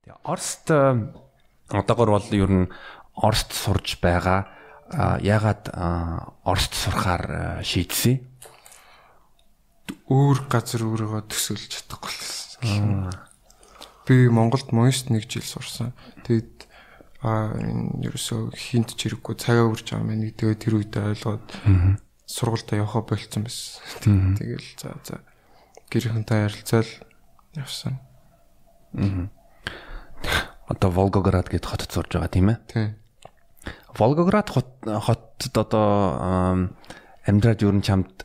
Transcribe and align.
Тэгээ 0.00 0.20
Орст 0.24 0.66
одоогор 1.68 2.10
бол 2.16 2.28
ер 2.32 2.48
нь 2.48 2.72
Орст 3.20 3.52
сурж 3.52 4.00
байгаа. 4.00 4.48
Ягаад 5.20 5.68
Орст 6.40 6.72
сурахаар 6.72 7.60
шийдсэн? 7.60 8.24
Өөр 10.08 10.48
газар 10.48 10.88
өөрийгөө 10.88 11.28
төсөөлж 11.28 11.68
чадахгүй 11.68 12.16
л. 12.16 13.12
Би 14.08 14.26
Монголд 14.32 14.72
мост 14.72 15.12
нэг 15.12 15.28
жил 15.28 15.44
сурсан. 15.44 15.92
Тэгэд 16.24 16.66
а 17.20 17.52
энэ 17.52 18.08
ерөөсөө 18.08 18.56
хинт 18.56 18.96
ч 18.96 19.04
хэрэггүй 19.04 19.36
цагаа 19.36 19.68
үрж 19.68 19.92
байгаа 19.92 20.08
мэн 20.08 20.32
тэгээ 20.32 20.56
тэр 20.56 20.80
үедээ 20.80 21.12
ойлгоод 21.12 21.46
сургуультай 22.24 22.80
явахаа 22.80 23.04
болцсон 23.04 23.44
байсан. 23.44 23.84
Тэгэл 24.40 24.68
за 24.80 24.96
за 25.04 25.20
гэрхэнтэй 25.92 26.48
ярилцаал 26.48 26.90
явсан. 27.54 28.00
Одоо 30.80 30.96
Волгоград 30.96 31.52
гэд 31.52 31.68
хотод 31.68 31.92
сурж 31.92 32.16
байгаа 32.16 32.32
тийм 32.32 32.56
ээ? 32.56 32.58
Тийм. 32.72 32.96
Волгоград 33.92 34.48
хот 34.48 34.80
хотод 34.80 35.52
одоо 35.52 36.72
амьдраад 37.28 37.60
юу 37.60 37.76
н 37.76 37.84
чамд 37.84 38.24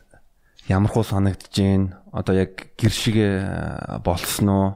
ямар 0.64 0.88
хуу 0.88 1.04
санагдж 1.04 1.52
гээ 1.52 1.92
одоо 2.16 2.32
яг 2.32 2.72
гэр 2.80 2.88
шигэ 2.96 3.28
болсон 4.00 4.48
уу? 4.48 4.68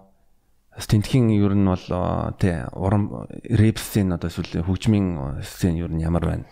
Тэнтхийн 0.76 1.32
юу 1.32 1.56
нь 1.56 1.64
бол 1.64 1.88
тий 2.36 2.68
урам 2.76 3.24
рэпсийн 3.48 4.12
одоо 4.12 4.28
эсвэл 4.28 4.60
хөгжмийн 4.60 5.40
сцен 5.40 5.80
юу 5.80 5.88
нь 5.88 6.04
ямар 6.04 6.28
байна? 6.28 6.44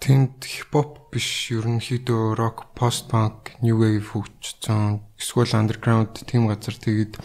Тэнд 0.00 0.48
хипхоп 0.48 1.12
биш 1.12 1.52
ерөнхийдөө 1.52 2.40
рок, 2.40 2.72
пост 2.72 3.12
панк, 3.12 3.52
new 3.60 3.76
wave 3.76 4.16
хөгжсөн 4.16 5.04
эсвэл 5.20 5.60
underground 5.60 6.24
тийм 6.24 6.48
газар 6.48 6.72
тэгээд 6.72 7.20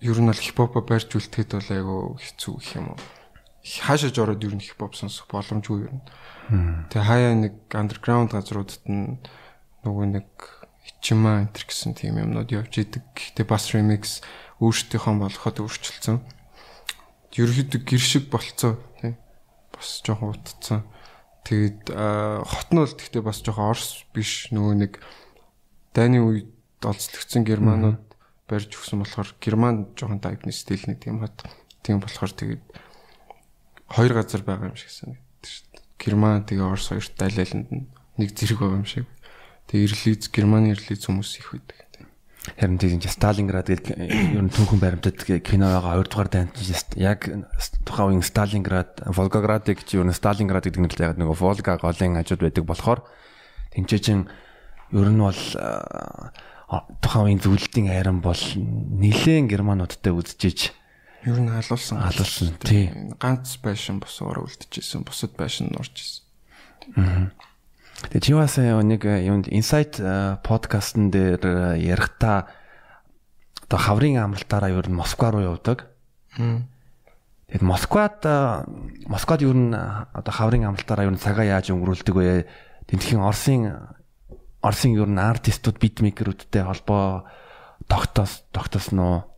ер 0.00 0.18
нь 0.20 0.28
бол 0.28 0.36
хипхопо 0.36 0.84
барьж 0.84 1.08
үлдэхэд 1.16 1.56
бол 1.56 1.70
айгүй 1.72 2.02
хэцүү 2.20 2.52
гэх 2.60 2.76
юм 2.76 2.86
уу. 2.92 3.00
Хаашаач 3.64 4.16
ороод 4.20 4.44
ер 4.44 4.54
нь 4.54 4.64
хипхоп 4.64 4.92
сонсох 4.92 5.26
боломжгүй 5.32 5.88
ер 5.88 5.92
нь. 5.96 6.04
Тэгээ 6.92 7.08
хаяа 7.08 7.34
нэг 7.34 7.54
underground 7.72 8.36
газруудад 8.36 8.84
нь 8.86 9.16
нөгөө 9.82 10.06
нэг 10.20 10.28
ичмаа 10.86 11.48
энэ 11.48 11.56
гэсэн 11.56 11.96
тийм 11.96 12.20
юмнууд 12.20 12.52
явж 12.52 12.78
идэг. 12.78 13.02
Гэтэ 13.16 13.48
бас 13.48 13.72
remix 13.74 14.22
өөртөөхөө 14.62 15.14
болгоход 15.18 15.64
өөрчилсөн. 15.64 16.22
Ерөнхийдөө 17.34 17.80
гэр 17.82 18.02
шиг 18.02 18.30
болцсон 18.30 18.78
тийм 19.00 19.18
бас 19.74 20.00
жоохон 20.06 20.36
утцсан. 20.36 20.86
Тэгээд 21.42 21.90
хот 21.90 22.68
нь 22.70 22.80
бол 22.80 22.94
тэгтээ 22.94 23.22
бас 23.26 23.42
жоохон 23.42 23.70
орс 23.74 24.06
биш 24.14 24.52
нөгөө 24.54 24.74
нэг 24.78 24.92
дайны 25.90 26.22
үед 26.22 26.50
олзлогдсон 26.86 27.42
германууд 27.42 28.05
барьж 28.46 28.70
өгсөн 28.70 29.02
болохоор 29.02 29.30
герман 29.42 29.90
жоохон 29.98 30.22
стил 30.54 30.82
нэг 30.86 31.02
тийм 31.02 31.20
хот 31.20 31.46
тийм 31.82 32.00
болохоор 32.00 32.30
тэгээд 32.30 32.62
хоёр 33.90 34.12
газар 34.14 34.42
байгаа 34.42 34.70
юм 34.70 34.78
шиг 34.78 34.90
санагддаг 34.90 35.46
шүү 35.46 35.66
дээ. 35.70 35.82
Герман 35.98 36.46
тэгээ 36.46 36.66
орс 36.66 36.90
хоёрт 36.90 37.14
дайлайланд 37.18 37.66
нэг 38.18 38.28
зэрэг 38.34 38.58
байгаа 38.58 38.80
юм 38.82 38.86
шиг. 38.86 39.06
Тэгээ 39.70 39.86
ирлиз 39.86 40.30
германы 40.30 40.74
ирлиз 40.74 41.06
хүмүүс 41.06 41.30
их 41.38 41.50
байдаг. 41.54 41.86
Харин 42.54 42.78
тийм 42.78 43.02
Сталинград 43.02 43.66
гэдэг 43.66 43.98
ер 43.98 44.42
нь 44.46 44.54
түүхэн 44.54 44.78
баримтат 44.78 45.18
кино 45.42 45.66
байгаа 45.66 45.98
2 45.98 46.06
дугаар 46.06 46.30
дайнд 46.30 46.54
яг 46.94 47.26
тухайн 47.82 48.14
үеийн 48.14 48.22
Сталинград, 48.22 49.02
Волгоград 49.02 49.66
гэж 49.66 49.98
ер 49.98 50.06
нь 50.06 50.14
Сталинград 50.14 50.62
гэдэг 50.62 50.78
л 50.78 51.02
яг 51.02 51.18
нөгөө 51.18 51.34
Волга 51.42 51.74
голын 51.74 52.14
хажууд 52.22 52.46
байдаг 52.46 52.62
болохоор 52.62 53.02
тэмчээ 53.74 53.98
чин 53.98 54.30
ер 54.94 55.10
нь 55.10 55.18
бол 55.18 55.42
тухайн 56.66 57.24
үеийн 57.30 57.42
зөвлөлтийн 57.42 57.88
айран 57.94 58.18
бол 58.20 58.38
нилээн 58.56 59.46
германуудтай 59.46 60.10
үзчихэж 60.10 60.74
ер 61.26 61.38
нь 61.42 61.50
халуулсан. 61.50 61.98
Халуулсан 61.98 62.54
тий. 62.62 62.90
Ганц 63.18 63.58
байшин 63.58 63.98
босоор 63.98 64.46
үлдчихсэн, 64.46 65.02
бусад 65.02 65.34
байшин 65.34 65.74
норж 65.74 65.94
исэн. 65.98 67.34
Тэгээ 68.14 68.22
чи 68.22 68.32
бас 68.34 68.54
нэг 68.58 69.02
юунд 69.02 69.50
Insight 69.50 69.98
подкастн 70.46 71.10
дээр 71.10 71.78
ярихдаа 71.82 72.46
одоо 73.66 73.78
хаврын 73.78 74.22
амралтаараа 74.22 74.70
ер 74.70 74.86
нь 74.86 74.94
Москва 74.94 75.34
руу 75.34 75.42
явдаг. 75.42 75.90
Тэгэд 76.38 77.62
Москвад 77.62 78.22
Москвад 79.10 79.42
ер 79.42 79.56
нь 79.56 79.74
одоо 79.74 80.32
хаврын 80.32 80.70
амралтаараа 80.70 81.10
ер 81.10 81.14
нь 81.14 81.22
цагаа 81.22 81.46
яаж 81.46 81.74
өнгөрүүлдэг 81.74 82.14
вэ? 82.14 82.46
Тэнтхийн 82.86 83.18
Оросын 83.18 83.74
Оросын 84.62 84.96
ер 84.96 85.10
нь 85.10 85.20
артистууд 85.20 85.80
битмейкерүүдтэй 85.80 86.62
холбоо 86.64 87.26
тогтоос 87.88 88.44
тогтоосноо. 88.52 89.28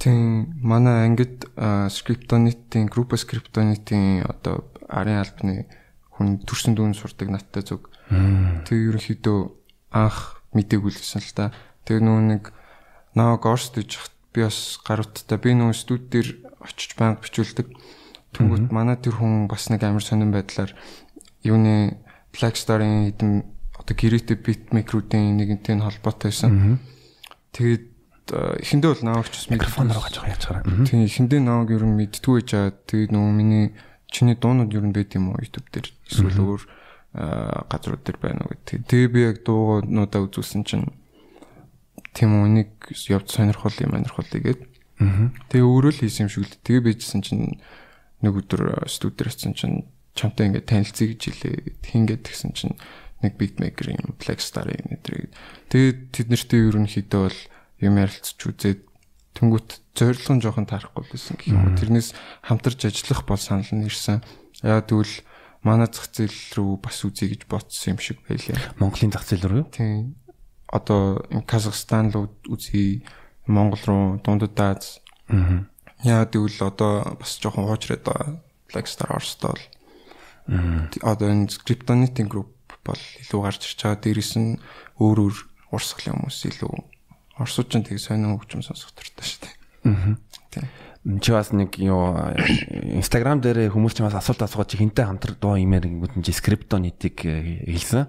Тийм 0.00 0.56
манай 0.60 1.06
ангид 1.08 1.44
скриптонитийн 1.56 2.88
групп 2.88 3.16
скриптонитийн 3.16 4.24
одоо 4.24 4.68
арын 4.88 5.20
албаны 5.20 5.68
хүн 6.16 6.40
төрсөн 6.44 6.74
дүүн 6.76 6.96
сурдаг 6.96 7.28
надтай 7.28 7.64
зүг 7.64 7.90
Тэг 8.10 8.74
ерөнхийдөө 8.74 9.38
анх 9.94 10.42
мдэггүй 10.50 10.90
л 10.90 10.98
гэсэн 10.98 11.22
л 11.22 11.30
та. 11.30 11.54
Тэгээ 11.86 12.02
нөө 12.02 12.18
нэг 12.26 12.50
наа 13.14 13.38
горст 13.38 13.78
гэж 13.78 14.02
би 14.34 14.42
бас 14.42 14.82
гаруудтай 14.82 15.38
би 15.38 15.54
нөө 15.54 15.70
студ 15.78 16.10
дээр 16.10 16.42
очиж 16.58 16.98
банк 16.98 17.22
бичүүлдэг. 17.22 17.70
Тэнгүүт 18.34 18.74
манай 18.74 18.98
тэр 18.98 19.14
хүн 19.22 19.46
бас 19.46 19.70
нэг 19.70 19.86
амар 19.86 20.02
сонирн 20.02 20.34
байдлаар 20.34 20.74
юуны 21.46 22.02
Black 22.34 22.58
Star-ын 22.58 23.14
хэдэн 23.14 23.46
одоо 23.94 24.36
бит 24.38 24.72
микруудын 24.72 25.36
нэгэнтэй 25.36 25.78
холбоотой 25.78 26.30
байсан. 26.30 26.78
Тэгээд 27.52 27.90
эхэндээ 28.30 28.90
бол 28.94 29.04
нааг 29.06 29.26
ч 29.30 29.34
бас 29.42 29.50
микрофоноор 29.50 30.00
гаж 30.00 30.14
байгаа 30.18 30.34
яаж 30.34 30.44
байгаа. 30.46 30.86
Тийм 30.86 31.06
эхэндээ 31.06 31.40
нааг 31.42 31.68
ер 31.74 31.84
нь 31.84 31.98
мэдтгүй 31.98 32.34
байж 32.40 32.50
байгаа. 32.54 32.74
Тэгээд 32.86 33.10
нөгөө 33.10 33.32
миний 33.34 33.66
чиний 34.10 34.36
дуунууд 34.38 34.70
ер 34.74 34.84
нь 34.86 34.94
байд 34.94 35.10
юм 35.18 35.34
уу 35.34 35.42
YouTube 35.42 35.66
дээр 35.74 35.86
эсвэл 36.06 36.38
өөр 36.38 36.62
газрууд 37.14 38.02
төр 38.06 38.18
байна 38.22 38.46
уу 38.46 38.54
гэдэг. 38.54 38.86
Тэгээ 38.86 39.10
би 39.10 39.20
яг 39.26 39.36
дуугуудаа 39.42 40.22
үзүүлсэн 40.30 40.62
чинь 40.62 40.86
тийм 42.14 42.38
үнийг 42.38 42.70
явд 43.10 43.26
сонирхол 43.26 43.74
юм 43.82 43.98
сонирхол 43.98 44.30
игээд. 44.30 44.62
Тэгээ 45.50 45.66
өөрөө 45.66 45.90
л 45.90 46.00
хийсэн 46.06 46.26
юм 46.26 46.30
шиг 46.30 46.46
л. 46.46 46.62
Тэгээ 46.62 46.86
бийжсэн 46.86 47.22
чинь 47.26 47.58
нэг 48.22 48.34
өдөр 48.36 48.86
студид 48.86 49.26
ирсэн 49.26 49.58
чинь 49.58 49.90
чамтай 50.14 50.50
ингээд 50.50 50.70
танилцъя 50.70 51.10
гэж 51.10 51.20
хэлээ. 51.24 51.56
Хингээд 51.82 52.22
тэгсэн 52.26 52.52
чинь 52.54 52.74
нэг 53.20 53.36
юм 53.84 54.16
Black 54.16 54.40
Star-ын 54.40 54.88
нэтрийг. 54.88 55.32
Тэгээд 55.68 55.98
тэд 56.12 56.28
нартэй 56.32 56.60
ерөнхийдөө 56.72 57.22
бол 57.28 57.40
юм 57.80 57.94
ярилцж 58.00 58.40
үзээд 58.40 58.80
тэнгуут 59.36 59.80
зорилго 59.94 60.32
нь 60.36 60.42
жоохон 60.42 60.66
таарахгүй 60.68 61.04
байсан 61.04 61.36
гэх 61.36 61.52
юм. 61.52 61.76
Тэрнээс 61.76 62.16
хамтарч 62.44 62.88
ажиллах 62.88 63.24
бол 63.28 63.40
санал 63.40 63.68
нь 63.72 63.86
ирсэн. 63.86 64.24
Яа 64.64 64.80
тэгвэл 64.80 65.24
манай 65.64 65.88
зах 65.92 66.08
зээл 66.12 66.56
рүү 66.56 66.70
бас 66.80 67.04
үзье 67.04 67.28
гэж 67.28 67.44
бодсон 67.48 67.96
юм 67.96 68.00
шиг 68.00 68.18
байлаа. 68.24 68.56
Монголын 68.80 69.12
зах 69.12 69.24
зээл 69.28 69.48
рүү 69.48 69.60
юу? 69.64 69.68
Тийм. 69.68 70.16
Одоо 70.68 71.24
Казахстан 71.44 72.12
руу 72.12 72.32
үзье, 72.48 73.04
Монгол 73.46 73.82
руу, 73.86 74.04
Дундад 74.24 74.56
Аз. 74.60 75.00
Аа. 75.28 75.68
Яа 76.04 76.24
тэгвэл 76.24 76.60
одоо 76.64 77.16
бас 77.20 77.36
жоохон 77.40 77.68
хуучраад 77.68 78.04
байгаа. 78.04 78.40
Black 78.68 78.86
Star 78.88 79.12
Orstol. 79.12 79.60
Аа. 80.48 80.88
Одоо 81.04 81.28
энэ 81.28 81.48
криптонитийн 81.64 82.28
групп 82.28 82.59
бол 82.86 83.00
илүү 83.00 83.40
гарч 83.44 83.62
ирж 83.66 83.80
байгаа. 83.82 84.02
Дээрээс 84.04 84.32
нь 84.38 84.58
өөр 85.00 85.18
өөр 85.24 85.36
урсгалын 85.74 86.16
хүмүүс 86.20 86.38
илүү 86.50 86.72
орсууд 87.40 87.68
ч 87.68 87.74
тийг 87.84 88.00
сонин 88.00 88.36
хөгжим 88.36 88.62
сонсох 88.64 88.92
дуртай 88.94 89.26
шүү 89.26 89.40
дээ. 89.44 89.54
Аа. 89.88 90.14
Тийм 90.50 90.68
чи 91.20 91.32
бас 91.32 91.48
нэг 91.56 91.80
юу 91.80 92.12
Instagram 93.00 93.40
дээр 93.40 93.72
хүмүүс 93.72 93.96
ч 93.96 94.04
бас 94.04 94.12
асуулт 94.12 94.44
асуугаад 94.44 94.68
чи 94.68 94.76
хинтэй 94.76 95.08
хамтар 95.08 95.32
дуу 95.40 95.56
имээр 95.56 95.88
ингэнгүүт 95.88 96.20
чи 96.20 96.32
скрипто 96.36 96.76
нийтийг 96.76 97.24
э, 97.24 97.64
хэлсэн. 97.64 98.04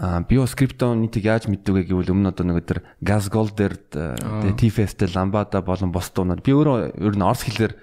Аа 0.00 0.24
би 0.24 0.40
юу 0.40 0.48
скрипто 0.48 0.96
нийтийг 0.96 1.28
яаж 1.28 1.44
мэддэг 1.44 1.76
вэ 1.76 1.82
гэвэл 1.84 2.16
өмнө 2.16 2.32
одоо 2.32 2.48
нэг 2.48 2.64
өдөр 2.64 2.80
Gas 3.04 3.28
Gold 3.28 3.52
дээр 3.60 3.76
тэгээ 3.92 4.56
T-Fest 4.56 5.04
Ламбада 5.12 5.60
болон 5.60 5.92
бос 5.92 6.08
дуунууд 6.08 6.40
би 6.40 6.56
өөрөө 6.56 6.96
ер 7.04 7.14
нь 7.20 7.26
орс 7.28 7.44
хэлээр 7.44 7.76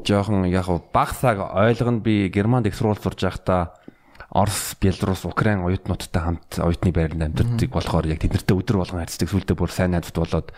жоохон 0.00 0.48
яг 0.48 0.64
баг 0.88 1.12
цаг 1.12 1.44
ойлгоно 1.44 2.00
би 2.00 2.32
германд 2.32 2.64
их 2.64 2.80
сурвалж 2.80 3.04
сурж 3.04 3.28
байхдаа 3.28 3.76
Орос, 4.34 4.74
Белорус, 4.82 5.22
Украин 5.24 5.62
оюутнуудтай 5.62 6.22
хамт 6.22 6.58
оюутны 6.58 6.90
байранд 6.90 7.22
амьдардаг 7.22 7.70
болохоор 7.70 8.10
яг 8.10 8.18
тэднэртэй 8.18 8.58
өдөр 8.58 8.82
болгон 8.82 9.06
харьцдаг 9.06 9.30
сүултээ 9.30 9.54
бүр 9.54 9.70
сайн 9.70 9.94
найзууд 9.94 10.18
болоод 10.18 10.48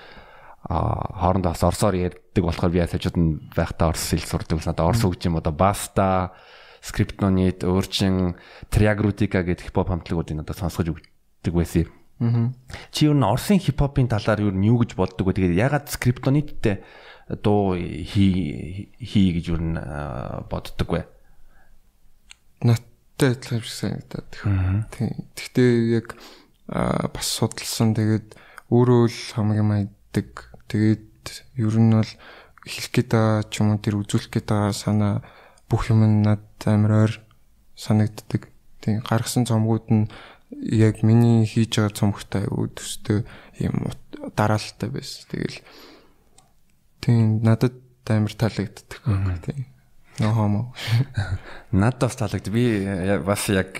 хоорондоо 0.65 1.53
бас 1.53 1.63
орсоор 1.63 1.95
ярьдаг 1.95 2.41
болохоор 2.41 2.73
би 2.73 2.81
ясаж 2.81 3.13
нь 3.13 3.37
байхдаа 3.53 3.93
орс 3.93 4.17
хэл 4.17 4.25
сурдаг 4.25 4.57
ус 4.57 4.67
надаа 4.67 4.89
орс 4.89 5.05
үг 5.05 5.21
юм 5.29 5.37
одоо 5.37 5.53
баста 5.53 6.33
скриптонит 6.81 7.63
өөрчин 7.63 8.41
триагрутика 8.73 9.45
гэдэг 9.45 9.69
хипхоп 9.69 9.93
хамтлагуудыг 9.93 10.41
надад 10.41 10.57
сонсгож 10.57 10.97
өгдөг 10.97 11.55
байсан. 11.55 11.87
Аа. 12.19 12.57
Чи 12.91 13.07
юу 13.07 13.15
н 13.15 13.29
орсын 13.29 13.61
хипхопын 13.61 14.09
талаар 14.09 14.41
юу 14.41 14.57
юу 14.57 14.81
гэж 14.81 14.97
боддог 14.97 15.29
вэ? 15.29 15.37
Тэгээд 15.37 15.61
ягаад 15.61 15.87
скриптониттэй 15.93 16.81
дуу 17.45 17.77
хий 17.77 18.91
хий 18.97 19.29
гэж 19.37 19.45
юу 19.53 19.61
н 19.61 19.77
боддог 20.49 20.89
вэ? 20.89 21.05
Наттай 23.17 23.33
адилхан 23.33 23.65
шиг 23.65 23.77
санагдаад. 23.81 24.31
Тийм. 24.93 25.13
Гэхдээ 25.33 25.73
яг 25.97 26.21
бас 27.17 27.27
судалсан 27.27 27.97
тэгээд 27.97 28.37
өөрөө 28.69 29.03
л 29.09 29.21
хамгийн 29.33 29.67
мэддэг 29.67 30.57
Тэгээд 30.67 31.47
ер 31.63 31.77
нь 31.79 31.95
бол 31.95 32.13
хэлэх 32.67 32.91
гээд 32.91 33.11
байгаа 33.15 33.47
ч 33.47 33.63
юм 33.63 33.71
уу 33.71 33.79
тэр 33.79 34.03
үзүүлэх 34.03 34.31
гээд 34.35 34.51
байгаа 34.51 34.75
санаа 34.75 35.15
бүх 35.71 35.95
юм 35.95 36.03
над 36.27 36.43
амар 36.67 37.07
ойр 37.07 37.13
санагддаг. 37.79 38.51
Тийм 38.83 39.07
гаргасан 39.07 39.47
цомгууд 39.47 39.87
нь 39.95 40.11
яг 40.75 41.07
миний 41.07 41.47
хийж 41.47 41.79
байгаа 41.79 41.95
цомгтой 41.95 42.51
аюу 42.51 42.67
төстэй 42.67 43.23
юм 43.63 43.87
дараалалтай 44.35 44.91
байсан. 44.91 45.23
Тэгэл 45.31 45.59
тийм 46.99 47.47
надад 47.47 47.79
амар 48.11 48.35
таалагддаг. 48.35 49.07
Тийм. 49.47 49.71
No 50.21 50.33
homo. 50.33 50.73
Надад 51.73 52.09
бас 52.09 52.17
таалагдав. 52.17 52.53
Би 52.53 52.65
бас 53.21 53.49
яг 53.53 53.77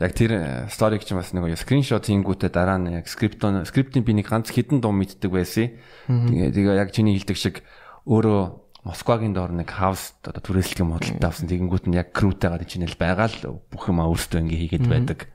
яг 0.00 0.12
тэр 0.16 0.32
сториг 0.72 1.04
ч 1.04 1.12
бас 1.12 1.36
нэг 1.36 1.52
скриншот 1.60 2.08
хийнгүүтээ 2.08 2.48
дараа 2.48 2.80
нь 2.80 2.96
яг 2.96 3.08
скриптон 3.12 3.68
скриптийн 3.68 4.04
би 4.04 4.16
нэг 4.16 4.32
ганц 4.32 4.48
хідэн 4.48 4.80
дуу 4.80 4.96
мэддэг 4.96 5.28
байсан. 5.28 5.76
Тэгээ 6.08 6.56
тэгээ 6.56 6.80
яг 6.80 6.96
чиний 6.96 7.12
хэлдэг 7.20 7.36
шиг 7.36 7.60
өөрөө 8.08 8.60
Москвагийн 8.88 9.36
доор 9.36 9.52
нэг 9.52 9.68
хаус 9.68 10.16
одоо 10.24 10.40
түрээслэгийн 10.40 10.88
модалтай 10.88 11.28
авсан. 11.28 11.52
Тэгэнгүүт 11.52 11.92
нь 11.92 12.00
яг 12.00 12.16
крүүтэйгээ 12.16 12.64
чинэл 12.64 12.96
байгаа 12.96 13.28
л 13.28 13.60
бүх 13.68 13.92
юм 13.92 14.00
өөртөө 14.00 14.40
ингээ 14.40 14.60
хийгээд 14.80 14.88
байдаг. 14.88 15.28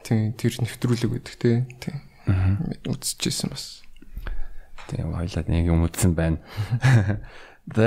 Тийм 0.00 0.32
тэр 0.40 0.56
нэвтрүүлэг 0.64 1.12
байдаг 1.12 1.36
тий. 1.36 1.68
Тийм. 1.84 2.00
Үзчихсэн 2.88 3.52
бас. 3.52 3.84
Тийм 4.88 5.12
хоёлаа 5.12 5.44
нэг 5.44 5.68
юм 5.68 5.84
үзсэн 5.84 6.16
байна. 6.16 6.40